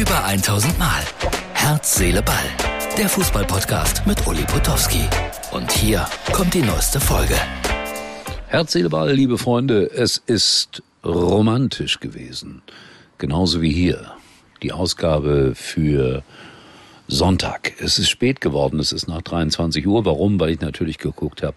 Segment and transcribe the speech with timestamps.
[0.00, 1.02] Über 1000 Mal.
[1.52, 2.46] Herz, Seele, Ball.
[2.96, 5.02] Der Fußballpodcast mit Uli Potowski.
[5.52, 7.34] Und hier kommt die neueste Folge.
[8.46, 12.62] Herz, Seele, Ball, liebe Freunde, es ist romantisch gewesen.
[13.18, 14.12] Genauso wie hier.
[14.62, 16.22] Die Ausgabe für
[17.06, 17.74] Sonntag.
[17.78, 20.06] Es ist spät geworden, es ist nach 23 Uhr.
[20.06, 20.40] Warum?
[20.40, 21.56] Weil ich natürlich geguckt habe.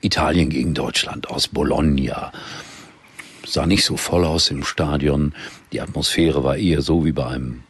[0.00, 2.32] Italien gegen Deutschland aus Bologna
[3.52, 5.34] sah nicht so voll aus im Stadion.
[5.72, 7.62] Die Atmosphäre war eher so wie bei einem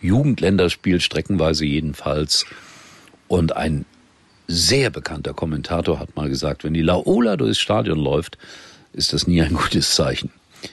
[0.00, 2.44] Jugendländerspiel, streckenweise jedenfalls.
[3.28, 3.84] Und ein
[4.46, 8.38] sehr bekannter Kommentator hat mal gesagt, wenn die Laola durchs Stadion läuft,
[8.92, 10.30] ist das nie ein gutes Zeichen.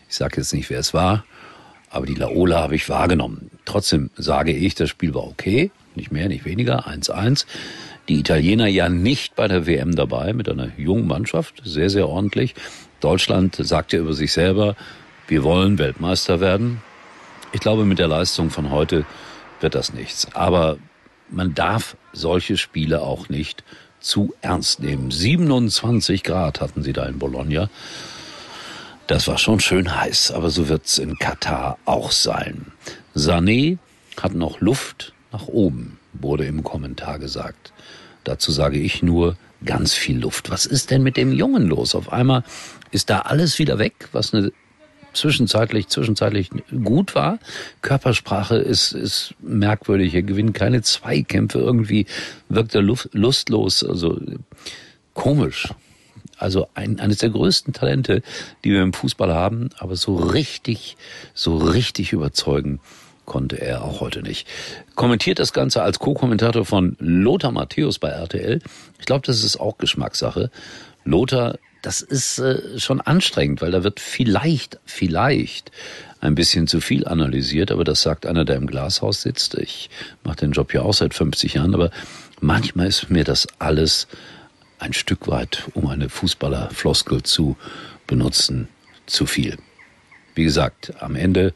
[0.10, 1.26] Ich sage jetzt nicht, wer es war,
[1.90, 3.50] aber die Laola habe ich wahrgenommen.
[3.66, 7.46] Trotzdem sage ich, das Spiel war okay, nicht mehr, nicht weniger, 1-1.
[8.10, 12.56] Die Italiener ja nicht bei der WM dabei, mit einer jungen Mannschaft, sehr, sehr ordentlich.
[13.04, 14.76] Deutschland sagt ja über sich selber,
[15.28, 16.82] wir wollen Weltmeister werden.
[17.52, 19.06] Ich glaube, mit der Leistung von heute
[19.60, 20.34] wird das nichts.
[20.34, 20.78] Aber
[21.30, 23.64] man darf solche Spiele auch nicht
[24.00, 25.12] zu ernst nehmen.
[25.12, 27.70] 27 Grad hatten sie da in Bologna.
[29.08, 32.68] Das war schon schön heiß, aber so wird's in Katar auch sein.
[33.16, 33.80] Sané
[34.22, 37.74] hat noch Luft nach oben, wurde im Kommentar gesagt.
[38.24, 39.36] Dazu sage ich nur
[39.66, 40.50] ganz viel Luft.
[40.50, 41.96] Was ist denn mit dem Jungen los?
[41.96, 42.44] Auf einmal
[42.92, 44.52] ist da alles wieder weg, was eine
[45.14, 46.50] zwischenzeitlich, zwischenzeitlich
[46.84, 47.40] gut war.
[47.82, 50.14] Körpersprache ist, ist merkwürdig.
[50.14, 51.60] Er gewinnt keine Zweikämpfe.
[51.60, 52.06] Irgendwie
[52.50, 53.84] wirkt er lustlos.
[53.84, 54.20] Also
[55.14, 55.70] komisch.
[56.38, 58.22] Also ein, eines der größten Talente,
[58.64, 60.98] die wir im Fußball haben, aber so richtig,
[61.34, 62.80] so richtig überzeugen
[63.26, 64.48] konnte er auch heute nicht.
[64.96, 68.60] Kommentiert das Ganze als Co-Kommentator von Lothar Matthäus bei RTL.
[69.00, 70.50] Ich glaube, das ist auch Geschmackssache.
[71.04, 75.70] Lothar das ist äh, schon anstrengend, weil da wird vielleicht, vielleicht
[76.22, 79.56] ein bisschen zu viel analysiert, aber das sagt einer, der im Glashaus sitzt.
[79.56, 79.90] Ich
[80.24, 81.92] mache den Job ja auch seit 50 Jahren, aber
[82.40, 84.08] manchmal ist mir das alles
[84.80, 87.58] ein Stück weit, um eine Fußballerfloskel zu
[88.08, 88.70] benutzen,
[89.06, 89.58] zu viel.
[90.36, 91.54] Wie gesagt, am Ende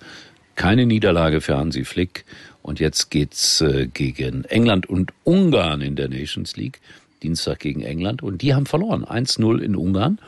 [0.58, 2.26] keine Niederlage für Hansi Flick
[2.62, 6.82] und jetzt geht's äh, gegen England und Ungarn in der Nations League.
[7.24, 9.06] Dienstag gegen England und die haben verloren.
[9.06, 10.20] 1-0 in Ungarn.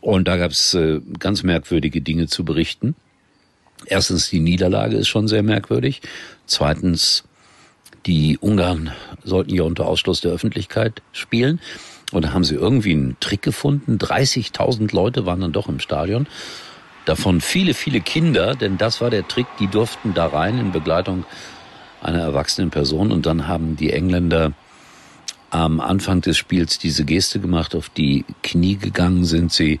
[0.00, 2.96] Und da gab es äh, ganz merkwürdige Dinge zu berichten.
[3.86, 6.02] Erstens, die Niederlage ist schon sehr merkwürdig.
[6.46, 7.24] Zweitens,
[8.06, 8.92] die Ungarn
[9.22, 11.60] sollten ja unter Ausschluss der Öffentlichkeit spielen.
[12.10, 13.96] Und da haben sie irgendwie einen Trick gefunden.
[13.98, 16.26] 30.000 Leute waren dann doch im Stadion.
[17.04, 19.46] Davon viele, viele Kinder, denn das war der Trick.
[19.58, 21.24] Die durften da rein in Begleitung
[22.00, 23.10] einer erwachsenen Person.
[23.10, 24.52] Und dann haben die Engländer
[25.50, 29.80] am Anfang des Spiels diese Geste gemacht, auf die Knie gegangen sind sie,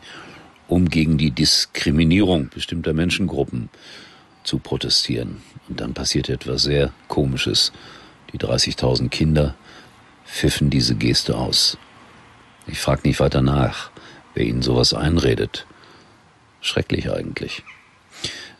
[0.68, 3.70] um gegen die Diskriminierung bestimmter Menschengruppen
[4.42, 5.42] zu protestieren.
[5.68, 7.72] Und dann passierte etwas sehr Komisches.
[8.32, 9.54] Die 30.000 Kinder
[10.26, 11.78] pfiffen diese Geste aus.
[12.66, 13.90] Ich frage nicht weiter nach,
[14.34, 15.66] wer ihnen sowas einredet.
[16.62, 17.62] Schrecklich eigentlich.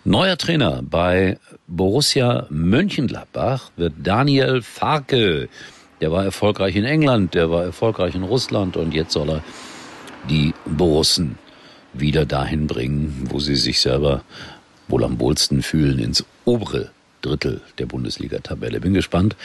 [0.05, 5.49] Neuer Trainer bei Borussia Mönchengladbach wird Daniel Farke.
[6.01, 9.45] Der war erfolgreich in England, der war erfolgreich in Russland und jetzt soll er
[10.29, 11.39] die Borussen
[11.93, 14.25] wieder dahin bringen, wo sie sich selber
[14.89, 16.91] wohl am wohlsten fühlen, ins obere
[17.21, 18.81] Drittel der Bundesliga-Tabelle.
[18.81, 19.37] Bin gespannt,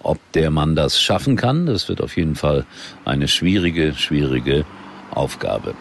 [0.00, 1.66] ob der Mann das schaffen kann.
[1.66, 2.64] Das wird auf jeden Fall
[3.04, 4.64] eine schwierige, schwierige
[5.10, 5.74] Aufgabe.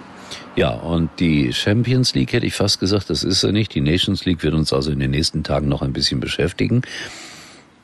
[0.56, 3.76] Ja, und die Champions League hätte ich fast gesagt, das ist er nicht.
[3.76, 6.82] Die Nations League wird uns also in den nächsten Tagen noch ein bisschen beschäftigen.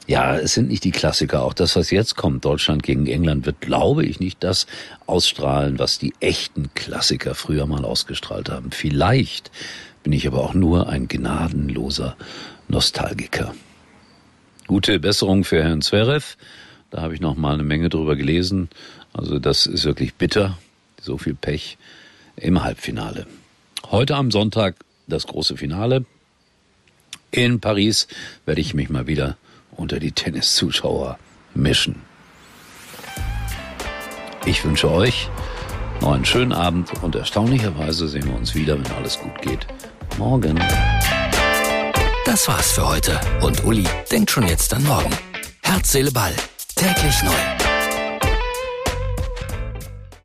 [0.08, 1.44] Ja, es sind nicht die Klassiker.
[1.44, 4.68] Auch das, was jetzt kommt, Deutschland gegen England, wird, glaube ich, nicht das
[5.06, 8.72] ausstrahlen, was die echten Klassiker früher mal ausgestrahlt haben.
[8.72, 9.52] Vielleicht
[10.04, 12.16] bin ich aber auch nur ein gnadenloser
[12.70, 13.54] Nostalgiker.
[14.68, 16.38] Gute Besserung für Herrn Zverev.
[16.90, 18.70] Da habe ich noch mal eine Menge drüber gelesen.
[19.12, 20.58] Also das ist wirklich bitter.
[21.02, 21.78] So viel Pech
[22.42, 23.28] im Halbfinale.
[23.90, 24.76] Heute am Sonntag
[25.08, 26.06] das große Finale.
[27.32, 28.08] In Paris
[28.46, 29.38] werde ich mich mal wieder
[29.72, 31.18] unter die Tenniszuschauer
[31.54, 32.02] mischen.
[34.46, 35.30] Ich wünsche euch
[36.02, 39.68] noch einen schönen Abend und erstaunlicherweise sehen wir uns wieder, wenn alles gut geht.
[40.18, 40.60] Morgen.
[42.26, 45.12] Das war's für heute und Uli denkt schon jetzt an morgen.
[45.62, 46.34] Herz, Seele, Ball.
[46.76, 47.61] Täglich neu.